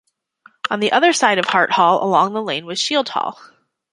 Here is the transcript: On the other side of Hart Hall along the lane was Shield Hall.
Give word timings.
On 0.71 0.79
the 0.79 0.93
other 0.93 1.13
side 1.13 1.37
of 1.37 1.45
Hart 1.45 1.71
Hall 1.73 2.03
along 2.03 2.33
the 2.33 2.41
lane 2.41 2.65
was 2.65 2.79
Shield 2.81 3.07
Hall. 3.09 3.37